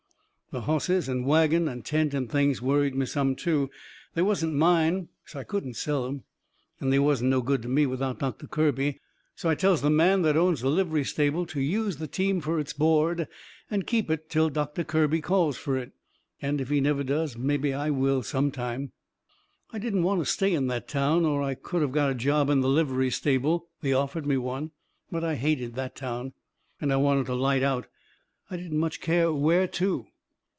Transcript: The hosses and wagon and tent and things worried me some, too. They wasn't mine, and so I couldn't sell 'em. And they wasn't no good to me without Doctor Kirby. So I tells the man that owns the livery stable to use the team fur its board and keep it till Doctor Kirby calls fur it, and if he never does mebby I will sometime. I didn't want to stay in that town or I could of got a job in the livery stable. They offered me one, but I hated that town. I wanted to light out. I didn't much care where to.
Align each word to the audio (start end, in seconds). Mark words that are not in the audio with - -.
The 0.53 0.61
hosses 0.63 1.07
and 1.07 1.25
wagon 1.25 1.69
and 1.69 1.85
tent 1.85 2.13
and 2.13 2.29
things 2.29 2.61
worried 2.61 2.93
me 2.93 3.05
some, 3.05 3.37
too. 3.37 3.69
They 4.15 4.21
wasn't 4.21 4.53
mine, 4.53 4.95
and 4.95 5.07
so 5.23 5.39
I 5.39 5.45
couldn't 5.45 5.75
sell 5.75 6.05
'em. 6.07 6.23
And 6.81 6.91
they 6.91 6.99
wasn't 6.99 7.29
no 7.29 7.41
good 7.41 7.61
to 7.61 7.69
me 7.69 7.85
without 7.85 8.19
Doctor 8.19 8.47
Kirby. 8.47 8.99
So 9.33 9.47
I 9.47 9.55
tells 9.55 9.81
the 9.81 9.89
man 9.89 10.23
that 10.23 10.35
owns 10.35 10.59
the 10.59 10.67
livery 10.67 11.05
stable 11.05 11.45
to 11.45 11.61
use 11.61 11.95
the 11.95 12.07
team 12.07 12.41
fur 12.41 12.59
its 12.59 12.73
board 12.73 13.29
and 13.69 13.87
keep 13.87 14.11
it 14.11 14.29
till 14.29 14.49
Doctor 14.49 14.83
Kirby 14.83 15.21
calls 15.21 15.57
fur 15.57 15.77
it, 15.77 15.93
and 16.41 16.59
if 16.59 16.67
he 16.67 16.81
never 16.81 17.05
does 17.05 17.37
mebby 17.37 17.73
I 17.73 17.89
will 17.89 18.21
sometime. 18.21 18.91
I 19.71 19.79
didn't 19.79 20.03
want 20.03 20.19
to 20.19 20.25
stay 20.25 20.53
in 20.53 20.67
that 20.67 20.85
town 20.89 21.23
or 21.23 21.41
I 21.41 21.53
could 21.55 21.81
of 21.81 21.93
got 21.93 22.11
a 22.11 22.13
job 22.13 22.49
in 22.49 22.59
the 22.59 22.67
livery 22.67 23.09
stable. 23.09 23.69
They 23.79 23.93
offered 23.93 24.25
me 24.25 24.35
one, 24.35 24.71
but 25.09 25.23
I 25.23 25.35
hated 25.35 25.75
that 25.75 25.95
town. 25.95 26.33
I 26.81 26.93
wanted 26.97 27.27
to 27.27 27.35
light 27.35 27.63
out. 27.63 27.87
I 28.49 28.57
didn't 28.57 28.79
much 28.79 28.99
care 28.99 29.31
where 29.31 29.65
to. 29.65 30.07